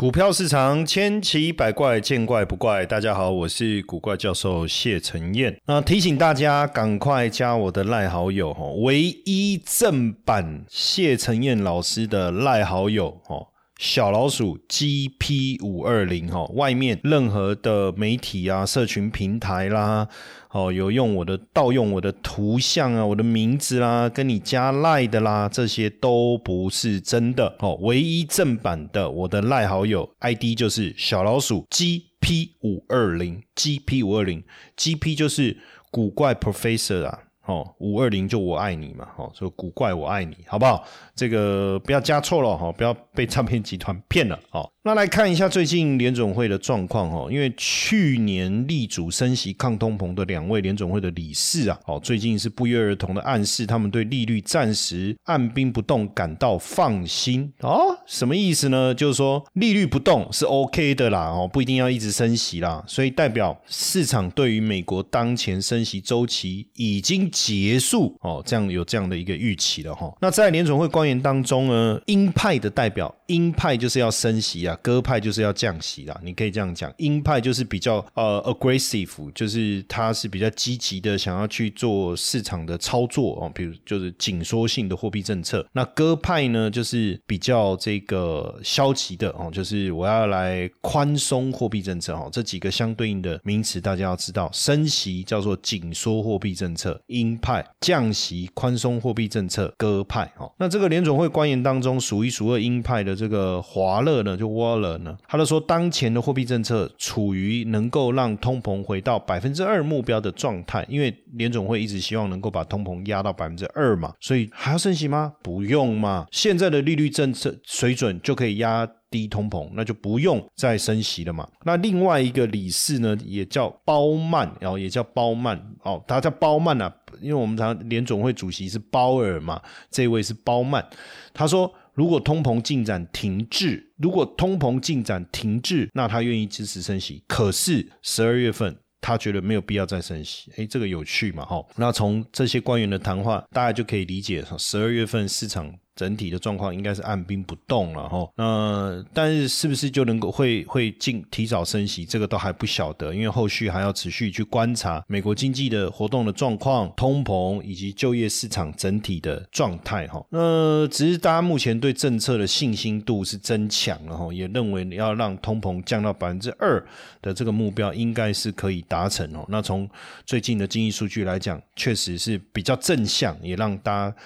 [0.00, 2.86] 股票市场千奇百怪，见怪不怪。
[2.86, 5.54] 大家好，我是古怪教授谢承彦。
[5.66, 13.46] 那提醒大家，赶快加我的赖好友哦，唯一正版谢承彦老师的赖好友哦。
[13.80, 20.06] 小老鼠 GP 五二零哈，外面任何的媒体啊、社群平台啦，
[20.50, 27.74] 哦，有用我的盗用我的图像啊、我的名字啦，跟你加赖的啦，这些都不是真的哦。
[27.76, 34.44] 唯一正版的我的赖好友 ID 就是小老鼠 GP 五二零，GP 五二零
[34.76, 35.56] ，GP 就是
[35.90, 37.18] 古怪 Professor 啊。
[37.46, 40.84] 哦，五二零就我爱你嘛，哦，说古怪我爱你，好不好？
[41.14, 44.70] 这个不要加错了哈，不要被诈骗集团骗了哦。
[44.82, 57.98] 那来看一下最近联总会的状况哈，因为去年力主升息抗通膨的两位联总会的理事啊，哦，最近是不约而同的暗示他们对利率暂时按兵不动感到放心哦。
[58.06, 58.94] 什么意思呢？
[58.94, 70.12] 就是说利率不动是 OK 的啦，哦，不一定要一直升息啦，所以代表市场对于美国当前升息周期已经结束哦，这样有这样的一个预期了哈。
[70.20, 74.76] 那在联总会官员当中呢，鹰派的代表，鹰派就是要升息啊。
[74.82, 76.92] 鸽派就是要降息啦，你可以这样讲。
[76.98, 85.66] 鹰派就是比较呃 aggressive，就是他是比较积极的，想要去做市场的操作哦，比如就是紧缩性的货币政策。
[85.72, 92.28] 那鸽派呢，就是比较这个消极的哦，就是我要来宽松货币政策哦。
[92.32, 100.50] 这几个相对应的名词大家要知道，升息叫做紧缩货币政策，鹰派降息宽松货币政策，鸽派哦。
[100.58, 104.50] 那这个联总会官员当中数一数二鹰派的这个华勒呢，就。
[104.50, 105.16] 沃勒呢？
[105.28, 115.32] 他就说，当前的货币政策处于能够让通膨回到百分之二目标的状态，因为联总会一直希望能够把通膨压到百分之二嘛，所以还要升息吗？
[115.40, 121.48] 不用嘛，现在的利率政策水准就可以压低通膨，那就不用再升息了嘛。
[121.64, 126.92] 那另外一个理事呢，也叫包曼，然后也叫包曼哦，他叫包曼啊，
[127.22, 130.84] 因为我们常联总会主席是鲍尔嘛，这位是包曼，
[131.32, 131.72] 他说。
[132.00, 137.22] 如果通膨进展停滞，如果通膨进展停滞，那他愿意支持升息。
[137.28, 140.50] 可是十二月份，他觉得没有必要再升息。
[140.56, 141.44] 哎，这个有趣嘛？
[141.44, 145.70] 哈，那从这些官员的谈话，大家就可以理解，十二月份市场。
[145.96, 160.24] 整体的状况应该是按兵不动了哈，那但是是不是就能够会会进提早升息，这个都还不晓得，因为后续还要持续去观察美国经济的活动的状况、通膨以及就业市场整体的状态哈。
[160.30, 166.82] 那只是大家目前对政策的信心度是增强了哈，也认为要让通膨降到百分之二
[167.20, 169.44] 的这个目标应该是可以达成哦。
[169.48, 169.86] 那从
[170.24, 174.16] 最近的经济数据来讲，确实是比较正向，也让大家。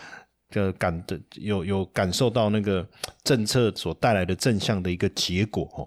[0.54, 2.87] 的感的有有感受到那个
[3.22, 5.87] 政策所带来的正向的一个结果哦，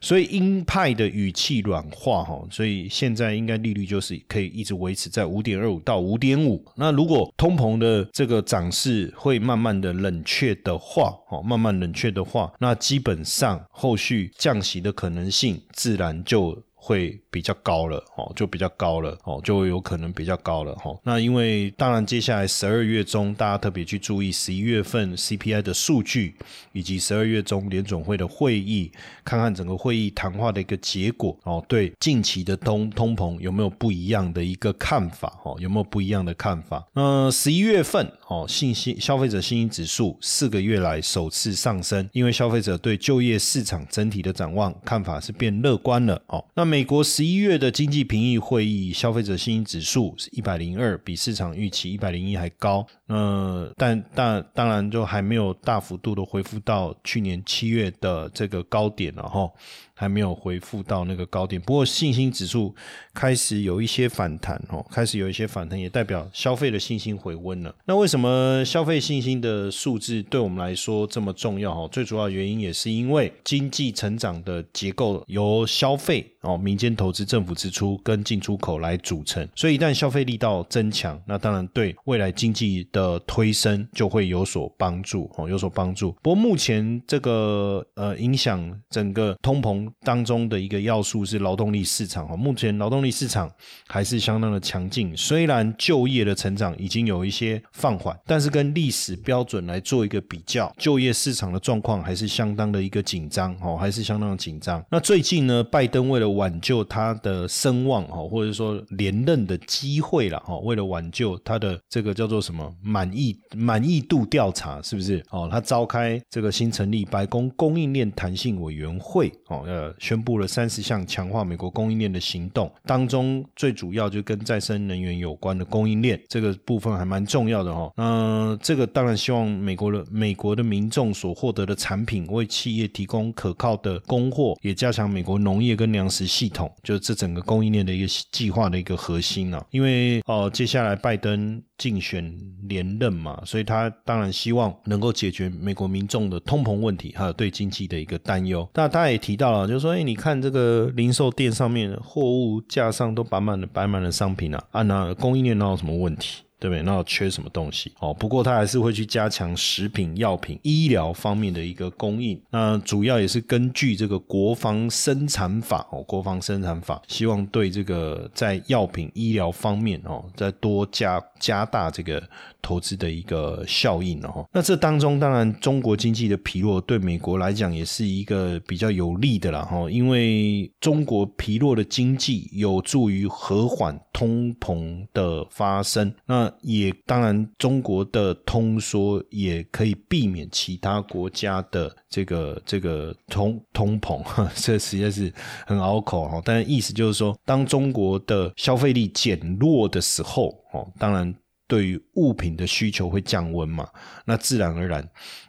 [0.00, 6.64] 所以鹰派的语气软化哈，所以现在应该利率就是可以一直维持在五点二五到五点五。
[6.76, 16.65] 那如果通膨的这个涨势会慢慢的冷却的话，哦，慢慢冷却的话，那基本上后续降息的可能性自然就。
[16.86, 20.96] 会比较高了哦，就比较高了哦，就有可能比较高了哈。
[21.02, 26.36] 那因为当然，接下来十二月中，大家特别去注意十一月份 CPI 的数据，
[26.72, 28.92] 以及十二月中联总会的会议，
[29.24, 31.64] 看看整个会议谈话的一个结果哦。
[31.66, 35.56] 对近期的通通膨有没有不一样的一个看法哦？
[35.58, 36.86] 有没有不一样的看法？
[36.94, 46.44] 那十一月份哦，信心消费者信心指数四个月来首次上升，因为消费者对就业市场整体的展望看法是变乐观了哦。
[46.54, 52.86] 那美美国十一月的经济评议会议消费者信心指数是一百零二，比市场预期一百零一还高。
[53.06, 59.50] 那但但当然就还没有大幅度的恢复到去年七月的这个高点了哈。
[59.98, 62.74] 还没有恢复到那个高点，不过信心指数
[63.14, 67.74] 开始有一些反弹哦，开始有一些反弹，也代表消费的信心回温了。
[67.86, 71.74] 那为什么消费信心的数字对我们来说这么重要？
[71.74, 86.12] 哈，最主要原因也是因为经济成长的结构由消费哦、民间投资、政府支出跟进出口来组成，所以一旦消费力道增强，那当然对未来经济的推升就会有所帮助哦，有所帮助。
[86.22, 89.85] 不过目前这个呃影响整个通膨。
[90.00, 92.36] 当中的一个要素是劳动力市场哈。
[92.36, 93.50] 目前劳动力市场
[93.88, 104.84] 还是相当的强劲，虽然就业的成长已经有一些放缓，但是跟历史标准来做一个比较，就业市场的状况还是相当的一个紧张哦，还是相当的紧张。
[104.90, 115.48] 那最近呢，拜登为了挽救他的声望哦，或者说连任的机会了哈，为了挽救他的这个叫做什么满意满意度调查是不是哦？
[115.50, 127.92] 他召开这个新成立白宫供应链弹性委员会哦，呃，宣布了三十项强化美国供应链的行动，当中最主要就跟再生能源有关的供应链这个部分还蛮重要的哈。
[127.94, 139.62] 那这个当然希望美国的美国的民众所获得的产品为企业提供可靠的供货，也加强美国农业跟粮食系统，就是这整个供应链的一个计划的一个核心啊。
[139.70, 141.62] 因为哦，接下来拜登。
[141.78, 142.34] 竞选
[142.70, 148.66] 连任嘛，所以他当然希望能够解决美国民众的通膨问题，还有对经济的一个担忧。
[148.72, 156.42] 那他也提到了，就说，哎，你看这个零售店上面货物架上都摆满了摆满了商品啊，啊，那供应链哪有什么问题？
[156.58, 156.82] 对不对？
[156.82, 157.92] 那缺什么东西？
[158.00, 162.40] 哦，不过他还是会去加强食品、药品、医疗方面的一个供应。
[162.50, 172.22] 那主要也是根据这个国防生产法哦，国防生产法，希望对这个在药品、医疗方面哦，再多加加大这个。
[172.62, 194.22] 投资的一个效应哦，那这当中当然中国经济的疲弱对美国来讲也是一个比较有利的了哈，因为中国疲弱的经济有助于和缓通膨的发生，那也当然中国的通缩也可以避免其他国家的这个这个通 通膨，
[194.54, 195.32] 这实在是
[195.66, 201.34] 很拗口哈，但意思就是说，当中国的消费力减弱的时候哦，当然。
[201.68, 203.88] 对于物品的需求会降温嘛？
[204.24, 205.04] 那自然而然，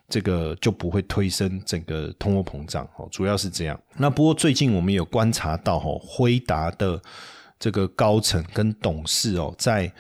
[0.10, 3.08] 这个就不会推升整个通货膨胀哦。
[3.12, 3.80] 主要是这样。
[3.98, 7.00] 那不过最近我们有观察到哈，辉达的
[7.60, 9.94] 这个高层跟董事哦，在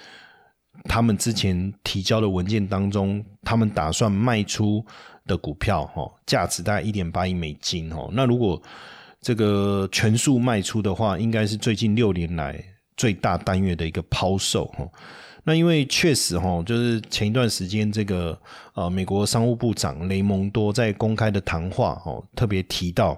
[0.83, 4.83] 他们之前提交的文件当中，他们打算卖出
[5.25, 8.09] 的股票哈，价值大概一点八亿美金哦。
[8.13, 8.61] 那如果
[9.21, 12.63] 这个全数卖出的话，应该是最近六年来
[12.95, 14.87] 最大单月的一个抛售哈。
[15.43, 18.37] 那因为确实哈，就是前一段时间这个
[18.73, 23.17] 呃，美国商务部长雷蒙多在公开的谈话哦，特别提到，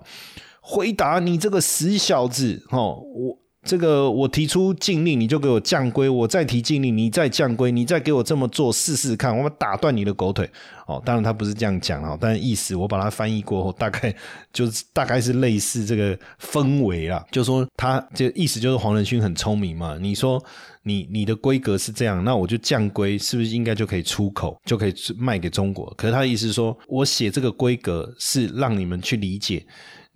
[0.61, 10.49] 回答你这个死小子哦，我这个我提出禁令，你就给我降规，我再提禁令，你再降规，你再给我这么做试试看，我打断你的狗腿
[10.87, 11.01] 哦。
[11.05, 14.15] 当然他不是这样讲哦，但意思我把它翻译过后，大概
[14.53, 20.43] 就是大概是类似这个氛围啦，就说他这意思就是黄仁勋很聪明嘛，你说。
[20.83, 25.93] 你你的规格是这样，那我就降规，是不是应该就可以出口，就可以卖给中国？
[25.97, 29.63] 可是他的意思是说，我写这个规格是让你们去理解，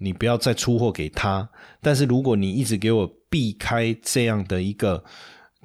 [0.04, 1.48] 你不要再出货给他。
[1.82, 5.04] 但是如果你一直给我避开这样的一个。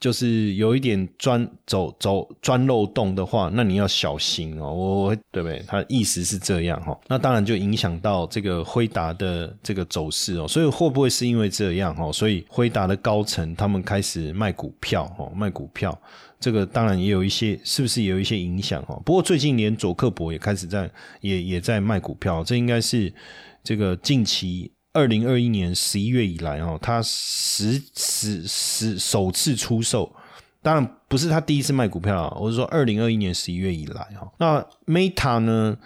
[0.01, 4.73] 就是有一点钻走走钻漏洞的话，那你要小心哦。
[4.73, 5.61] 我我对不对？
[5.67, 6.97] 他意思是这样哈。
[7.09, 10.47] 那当然就影响到这个辉达的这个走势哦。
[10.47, 12.13] 所以会不会是因为这样哈？
[12.13, 16.01] 所以辉达的高层他们开始卖股票哦，卖股票。
[16.39, 19.03] 这个当然也有一些，是不是也有一些影响哦？
[19.05, 20.89] 不过最近连佐克伯也开始在
[21.23, 23.13] 也也在卖股票，这应该是
[23.63, 24.73] 这个近期。
[24.93, 30.13] 二零二一年十一月以来，哦，他十十十首次出售，
[30.63, 35.77] 当然不是他第一次卖股票，我是说二零二一年十一月以来，哈，那 Meta 呢，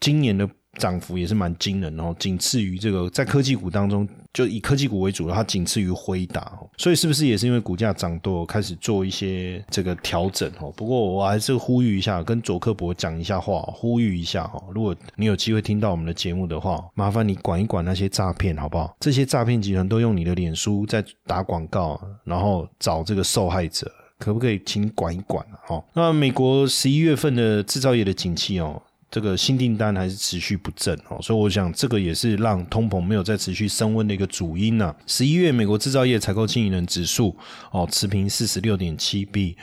[0.00, 0.48] 今年的。
[0.78, 6.58] 涨幅也是蛮惊人哦，仅次于这个在科技股当中，就以科技股为主的，它仅次于辉达。
[6.78, 10.72] 所以是不是也是因为股价涨多，开始做一些这个调整哦？
[10.76, 14.62] 不过我还是呼吁一下，跟佐克伯讲一下话，呼吁一下哈。
[14.74, 18.96] 如果你有机会听到我们的节目的话，麻烦你管一管那些诈骗好不好？
[19.00, 25.84] 这些诈骗集团都用你的脸书在打广告，然后找这个受害者，可不可以请管一管哦？
[25.94, 28.82] 那美国十一月份的制造业的景气哦。
[29.12, 34.96] 这个新订单还是持续不振哦，所以我想这个也是让通膨没有再持续升温的一个主因呢。
[35.06, 37.36] 十一月美国制造业采购经理人指数
[37.72, 39.54] 哦持平四十六点七，比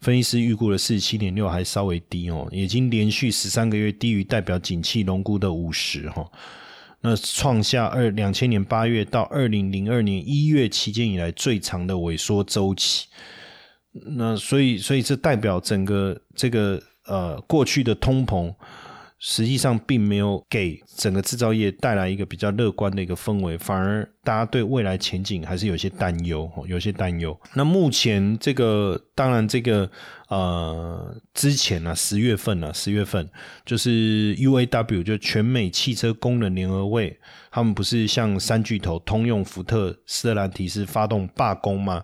[0.00, 6.24] 分析师预估的四十七点六还稍微低哦，已经连续十三个月低于代表景气龙估的五十哈，
[7.00, 13.08] 那创下二两千年八月到二零零二年一月期间以来最长的萎缩周期。
[14.16, 18.54] 那所以所以这代表整个这个呃过去的通膨。
[19.24, 27.40] 实际上并没有给整个制造业带来一个比较乐观的一个氛围，反而大家对未来前景还是有些担忧，有些担忧。
[27.54, 29.88] 那目前这个，当然这个
[30.26, 33.30] 呃，之前呢，十月份呢，十月份
[33.64, 37.16] 就是 UAW 就全美汽车工人联合会，
[37.52, 42.02] 他们不是向三巨头通用、福特、斯特兰提斯发动罢工吗？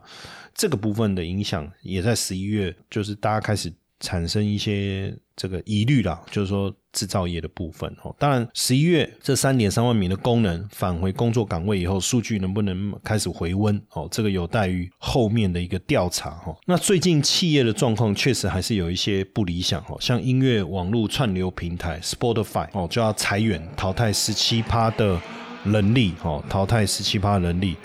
[0.54, 8.14] 这个部分的影响也在十一月，就是大家开始产生一些这个疑虑啦，就是说制造业的部分哦。
[8.18, 14.08] 当然，十一月这三点三万名的工人返回工作岗位以后，数据能不能开始回温哦？
[14.10, 16.56] 这个有待于后面的一个调查哈。
[16.66, 25.20] 那最近企业的状况确实还是有一些不理想哦，像音乐网络串流平台 Spotify 哦就要裁员淘汰十七趴的
[25.64, 27.76] 人力哦，淘汰十七趴人力。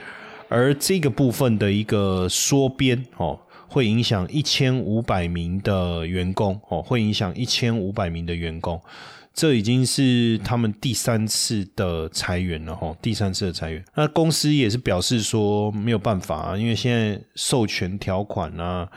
[0.50, 3.40] 而这个部分的一个缩编哦，
[3.74, 8.80] 会影响一千五百名的员工哦，会影响一千五百名的员工，
[9.34, 13.84] 这已经是他们第三次的裁员了哈，第三次的裁员。
[13.96, 18.88] 那公司也是表示说没有办法啊，因为现在授权条款啊，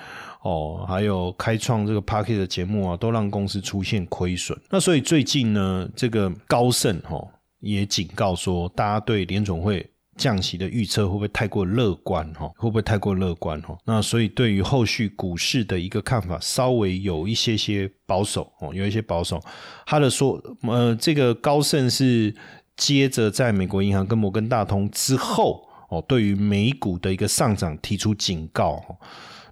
[0.42, 4.58] 哦，还有开创这个 p a r k e t 的节目啊，都让公司出现亏损。
[4.68, 7.26] 那所以最近呢，这个高盛哈
[7.60, 9.88] 也警告说，大家对联总会。
[10.16, 12.26] 降息的预测会不会太过乐观？
[12.34, 13.60] 哈，会不会太过乐观？
[13.62, 19.40] 哈，那所以对于后续股市的一个看法，稍微有一些些保守哦，有一些保守。
[19.84, 22.34] 他的说，呃，这个高盛是
[22.76, 28.82] 接着在美国银行跟摩根大通之后哦，对于美股的一个上涨提出警告。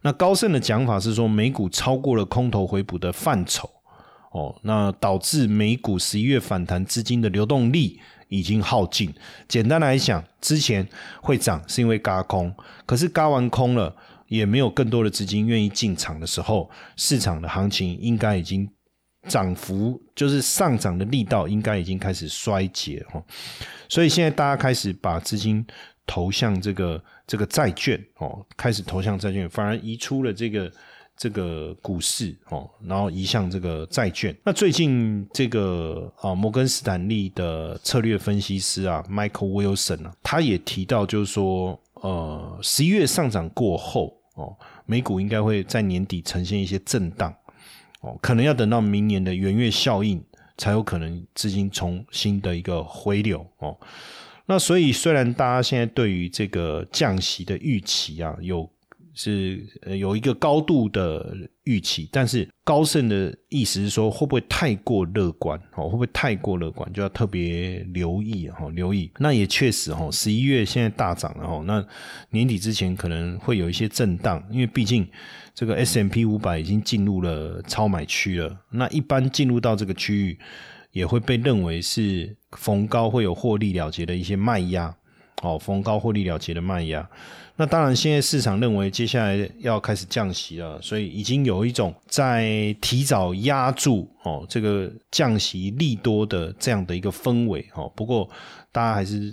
[0.02, 3.68] 那高盛的讲法是说，美股超过了空头回补的范畴
[4.32, 8.00] 哦，那导致美股十一月反弹资金的流动力。
[8.28, 9.12] 已经耗尽。
[9.48, 10.86] 简单来讲，之前
[11.22, 12.54] 会涨是因为嘎空，
[12.86, 13.94] 可是嘎完空了，
[14.28, 18.68] 也没有更多的资金愿意进场的时候，市场的行情应该已经
[19.28, 23.22] 涨幅就是上涨的力道应该已经开始衰竭哈。
[23.88, 25.66] 所以现在大家开始把资金
[26.06, 30.72] 投向这个这个债券哦，开始投向债券，反而移出了这个。
[31.16, 34.36] 这个股市哦，然后移向这个债券。
[34.44, 44.56] 那最近这个啊，摩根斯坦利的策略分析师啊，Michael Wilson 啊，他也提到，就是说，呃，十一月上涨过后哦，
[44.86, 47.34] 美股应该会在年底呈现一些震荡
[48.00, 50.22] 哦，可能要等到明年的元月效应，
[50.58, 53.76] 才有可能资金重新的一个回流哦。
[54.46, 58.68] 那所以，虽然大家现在对于这个降息的预期啊，有
[59.14, 59.64] 是
[59.98, 65.58] 有一个高度的预期，但是高盛的意思是说，会不会太过乐观？
[65.76, 66.92] 哦，会不会太过乐观？
[66.92, 69.10] 就要特别留意哈，留意。
[69.18, 71.86] 那也确实哈，十一月现在大涨了哈，那
[72.30, 75.08] 年底之前可能会有一些震荡，因为毕竟
[75.54, 78.58] 这个 S M P 五百已经进入了超买区了。
[78.70, 80.38] 那一般进入到这个区域，
[80.90, 84.94] 也会被认为是逢高会有获利了结的一些卖压。
[85.42, 87.06] 哦，逢高获利了结的卖压。
[87.56, 97.90] 那当然，现在市场认为接下来要开始降息了，所以已经有一种在提早压住哦这个降息利多的这样的一个氛围哦。
[97.94, 98.28] 不过
[98.72, 99.32] 大家还是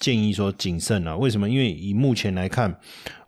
[0.00, 1.16] 建议说谨慎啊。
[1.16, 1.48] 为什么？
[1.48, 2.76] 因为以目前来看，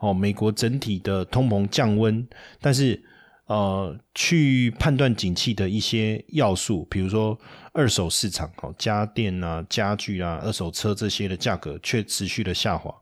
[0.00, 2.26] 哦，美国整体的通膨降温，
[2.61, 3.00] 但是
[3.46, 7.38] 呃，去判断景气的一些要素，比如说。
[7.75, 12.94] 二手市场，哦，家电啊、家具啊、二手车这些的价格却持续的下滑，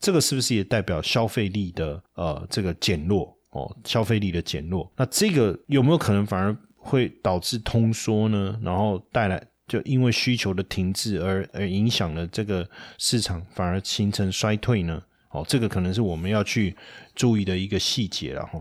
[0.00, 3.32] 这个是不是也代表消费力的呃这个减弱？
[3.50, 8.58] 哦，消费力的减弱，那这个有没有可能反而会导致通缩呢？
[8.60, 12.68] 然后带来就因为需求的停滞而而影响了这个
[12.98, 15.00] 市场，反而形成衰退呢？
[15.30, 16.74] 哦，这个可能是我们要去
[17.14, 18.60] 注意的一个细节了哈。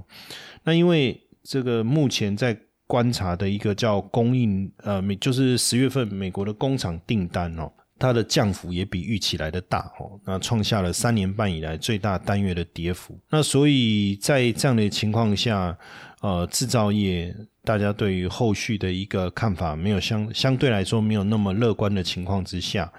[0.67, 2.55] 那因为这个目前在。
[2.89, 7.69] 观察的一个叫供应，呃，美就是十月份美国的工厂订单哦，
[7.99, 13.19] 它的降幅也比预期来的大哦，那创下了三年半以来最大单月的跌幅。
[13.29, 15.77] 那所以在这样的情况下，
[16.21, 22.89] 呃，制造业大家对于后续的一个看法没有相相对来说没有那么乐观的情况之下，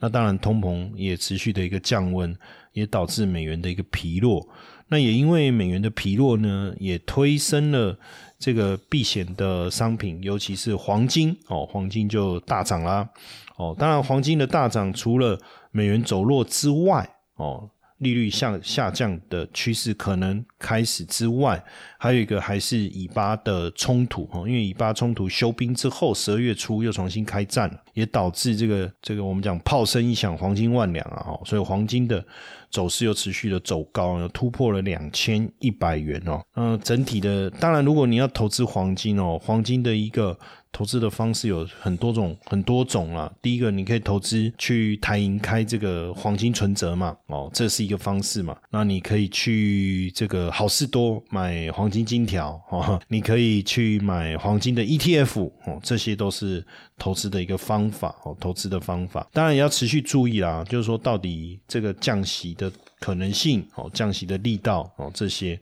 [0.00, 2.36] 那当然通膨也持续的一个降温，
[2.72, 4.44] 也导致美元的一个疲弱。
[4.88, 7.98] 那也因为美元的疲弱呢，也推升了。
[8.38, 13.08] 这个避险的商品，尤其是黄金哦，黄金就大涨啦
[13.56, 13.74] 哦。
[13.76, 15.36] 当然，黄金的大涨，除了
[15.72, 17.68] 美元走弱之外哦。
[17.98, 21.62] 利率下下降的趋势可能开始之外，
[21.98, 32.24] 还有一个还是以巴的冲突哈，因为以巴冲突休兵之后，十二月初又重新开战了，也导致这个这个我们讲炮声一响，黄金万两啊哈，所以黄金的
[32.70, 36.40] 走势又持续的走高，突破了两千一百元哦。
[36.54, 40.38] 嗯，整体的当然，如果你要投资黄金哦，黄金的一个
[40.70, 43.32] 投资的方式有很多种，很多种啦。
[43.40, 48.56] 第一个，你可以投资去台银开这个黄金存折嘛，哦，这是一个方式嘛。
[48.70, 56.64] 那你可以去这个好事多买黄金金条，哦，你可以去买黄金的 ETF，哦，这些都是
[56.96, 59.26] 投资的一个方法，哦，投资的方法。
[59.32, 62.70] 当然也要持续注意啦，就是说到底这个降息的
[63.00, 65.58] 可能性，哦，降息的力道，哦，这些。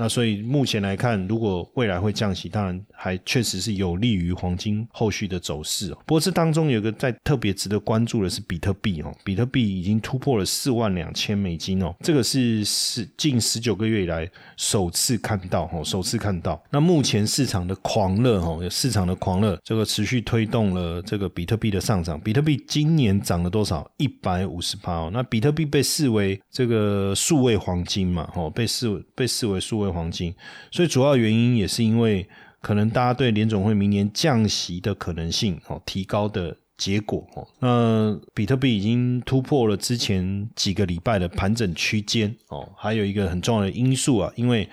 [0.00, 5.98] 那所以目前来看，如果未来会降息，当然还确实是有利于黄金后续的走势哦。
[6.06, 14.26] 不过这当中有个在特别值得关注的是比特币哦，比特币已经突破了四万两千美金哦，这个是十近十九个月以来
[14.56, 16.58] 首次看到哦，首次看到。
[16.70, 22.18] 那目前市场的狂热哦，市场的狂热，这个持续推动了这个比特币的上涨。
[22.18, 23.86] 比特币今年涨了多少？
[23.98, 25.10] 一百五十八哦。
[25.12, 29.89] 那比特币被视为这个数位黄金嘛哦，被视被视为数位。
[29.92, 30.34] 黄金，
[30.70, 32.28] 所以主要原因也是因为
[32.60, 44.68] 可能大家对联总会明年降息的可能性哦提高的结果哦，那比特币已经突破了之前几个礼拜的盘整区间哦，还有一个很重要的因素啊，因为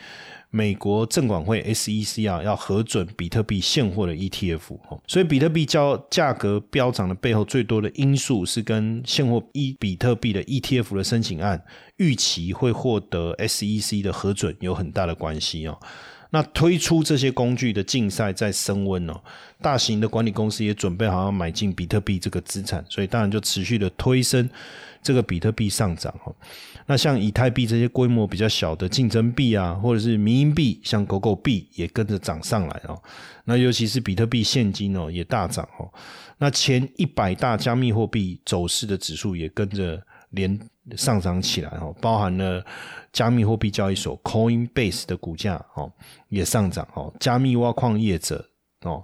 [0.50, 11.64] 美国证管会 SEC 啊要核准比特币现货的 ETF，所以比特币交价格飙涨的背后最多的因素是跟现货一比特币的 ETF 的申请案。
[11.98, 15.78] 预期会获得 SEC 的核准有很大的关系哦。
[16.30, 19.14] 那推出这些工具的竞赛在升温哦，
[19.62, 24.48] 大型的管理公司也准备好要买进比特币这个资产，所以当然就持续的推升
[25.02, 26.36] 这个比特币上涨哦。
[26.88, 33.00] 那像以太币这些规模比较小的竞争币啊，或者是民营币，像狗狗币也跟着涨上来哦。
[33.46, 35.88] 那尤其是比特币现金哦也大涨哦。
[36.40, 40.02] 那前一百大加密货币走势的指数也跟着
[40.32, 40.60] 连。
[40.96, 42.66] 上涨起来哦，包含了
[43.12, 45.92] 加密货币交易所 Coinbase 的股价哦
[46.30, 48.50] 也上涨哦，加密挖矿业者
[48.84, 49.04] 哦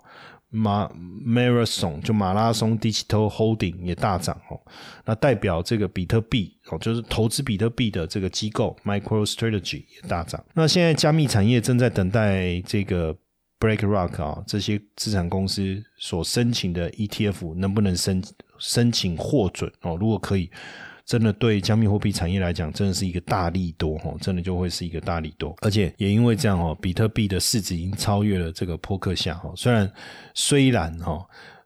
[0.55, 0.87] 马
[1.25, 4.61] Marathon 就马拉松 Digital Holding 也大涨哦，
[5.03, 10.43] 那代表这个比特币哦，就是投资比特币的这个机构 MicroStrategy 也大涨。
[10.53, 13.15] 那现在加密产业正在等待这个
[13.59, 18.23] BlackRock 啊这些资产公司所申请的 ETF 能不能申
[18.59, 19.97] 申请获准哦？
[19.99, 20.51] 如果可以。
[21.05, 29.51] 真的对加密货币产业来讲，真的是一个大利多哈，真的就会是一个大利多，而且也因为这样哦，比特币的市值已经超越了这个波克夏哈。
[29.55, 29.91] 虽然
[30.33, 31.19] 虽然哈，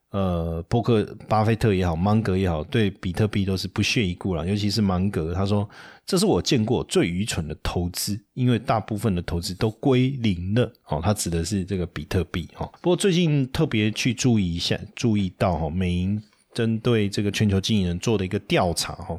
[0.10, 5.70] 呃，波克巴菲特也好，芒格也好，对比特币都是不屑一顾了，尤其是芒格，他说
[6.06, 11.00] 这是我见过最愚蠢的投资，因为大部分的投资都归零了哦。
[11.04, 12.66] 他指的是这个比特币哈。
[12.82, 16.20] 不过最近特别去注意一下，注意到哈，美银。
[16.58, 19.16] 针对这个全球经理人做的一个调查，哈，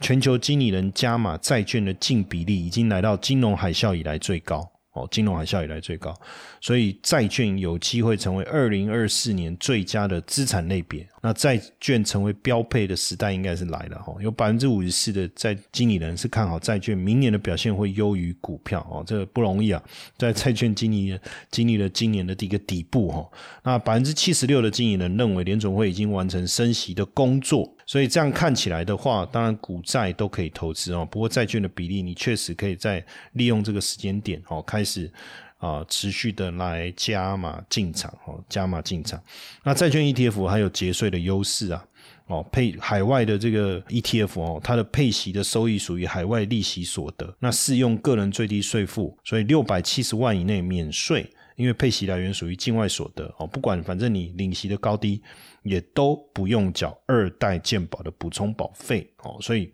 [0.00, 4.66] 全球经理人加码债券的净比例已经来到金融海啸以来最高。
[4.92, 6.14] 哦，金融海啸以来最高，
[6.60, 11.06] 所以债券有机会成为二零二四年最佳的资产类别。
[11.22, 14.14] 那债券成为标配的时代应该是来了哈。
[14.20, 19.82] 有百分之五十四的在经理人是看好债券明年的表现会优于股票哦，这不容易啊。
[20.18, 21.18] 在债券经理
[21.50, 23.26] 经历了今年的第一个底部哈，
[23.62, 27.74] 那百分之七十六的经理人认为联总会已经完成升息的工作。
[27.92, 31.06] 所以这样看起来的话，当然股债都可以投资哦。
[31.10, 35.12] 不过债券的比例，你确实可以在利用这个时间点哦，开始
[35.58, 39.22] 啊持续的来加码进场哦，加码进场。
[39.62, 41.84] 那债券 ETF 还有节税的优势啊
[42.32, 51.30] 哦，配海外的这个 ETF 哦，它的配息的收益属于海外利息所得，那适用个人最低税负，所以六百七十万以内免税。
[51.54, 55.22] 因为配息来源属于境外所得哦，不管反正你领息的高低，
[55.62, 59.70] 也都不用缴二代健保的补充保费哦，所以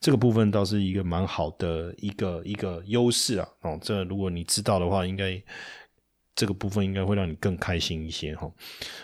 [0.00, 5.40] 这个部分倒是一个蛮好的一个一个优势啊哦，这如果你知道的话，应该
[6.34, 8.50] 这个部分应该会让你更开心一些哈。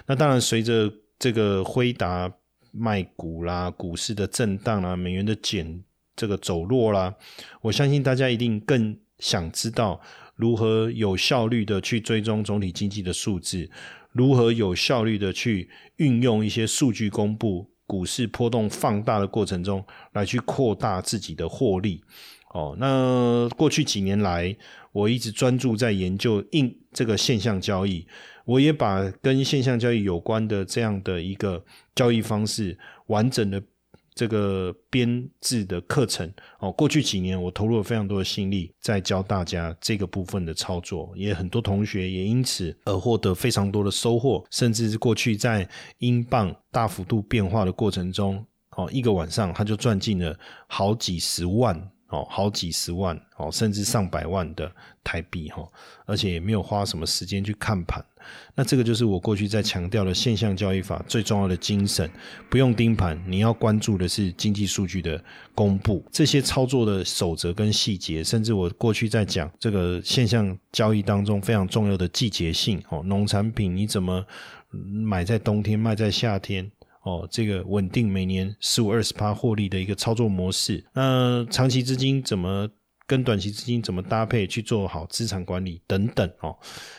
[0.04, 2.30] 那当然，随着这个辉达
[2.78, 5.82] 卖股啦，股市的震荡啦，美元的减
[6.16, 7.14] 这个走弱啦，
[7.62, 10.00] 我相信大家一定更想知道。
[10.36, 13.68] 如何有效率的去追踪总体经济的数字？
[14.12, 22.02] 如何有效率的去运用一些数据公布、股市波动放大的过程中，来去扩大自己的获利？
[22.54, 24.56] 哦，那过去几年来，
[24.92, 28.06] 我一直专注在研究应这个现象交易，
[28.48, 31.62] 我也把跟现象交易有关的这样的一个
[31.94, 33.62] 交易方式完整的。
[34.14, 54.70] 这个编制的课程哦，过去几年我投入了非常多的心力在教大家这个部分的操作，也很多同学也因此而获得非常多的收获，甚至是过去在英镑大幅度变化的过程中，哦，一个晚上他就赚进了好几十万哦，好几十万哦，甚至上百万的
[55.04, 55.66] 台币哈，
[56.06, 58.04] 而且也没有花什么时间去看盘。
[58.54, 62.10] 那这个就是我过去在强调的现象交易法最重要的精神，
[62.50, 65.22] 不用盯盘，你要关注的是经济数据的
[65.54, 74.24] 公布，这些操作的守则跟细节，甚至我过去在讲这个现象交易当中非常重要的季节性哦，农产品你怎么
[74.70, 76.70] 买在冬天卖在夏天
[77.08, 82.68] 哦，这个稳定每年十五二十趴获利的一个操作模式，那长期资金怎么？
[83.08, 86.54] 跟短期资金怎么搭配去做好资产管理等等哦，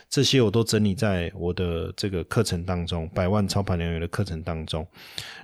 [0.09, 4.83] 这些我都整理在我的这个课程当中，百万操盘良缘的课程当中。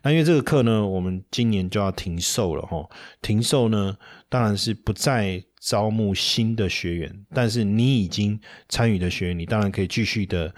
[0.01, 2.84] 那因为这个课呢，我们今年就要停售了哈，
[3.21, 3.95] 停售呢，
[4.28, 10.54] 当然是不再招募新的学员，但是你已经参与的学员，你当然可以继续的。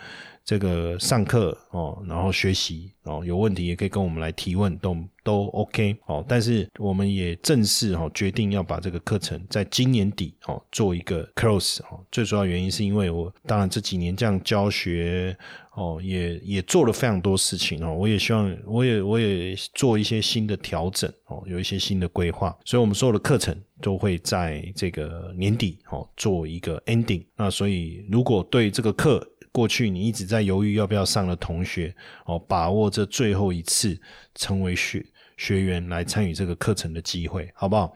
[0.48, 6.24] 这个上课哦，然后学习哦，有问题也可以跟我们来提问，都都 OK 哦。
[6.26, 12.02] 但是我们也正式哦决定要把这个课程在今年底哦做一个 close 哦。
[12.14, 15.38] 最主要原因是因为我当然这几年这样教学
[15.78, 17.94] 哦，也也做了非常多事情哦。
[17.94, 27.24] 我也希望我也我也做一些新的调整哦，有一些新的规划，所以我们所有的课程都会在这个年底哦做一个 ending。
[27.36, 31.94] 那所以如果对这个课，过去你一直在犹豫要不要上的同学
[32.26, 33.96] 哦，把握这最后一次
[34.34, 35.06] 成为学
[35.38, 37.96] 学员来参与这个课程的机会，好不好？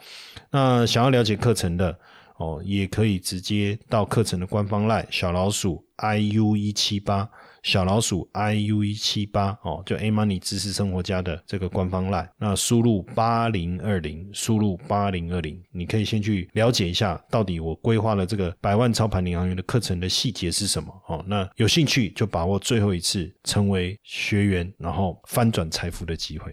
[0.52, 1.98] 那想要了解课程的
[2.42, 7.30] 哦，也可以直接到课程的官方 line 小老鼠 iu 一七八。
[7.64, 21.24] 小老鼠 i u 一七八哦，就 A Money 知识生活家的这个官方 line，那输入八零二零，输入八零二零，你可以先去了解一下，到底我规划了这个百万操盘领航员的课程的细节是什么哦。
[21.28, 26.52] 那有兴趣就把握最后一次成为学员，然后翻转财富的机会。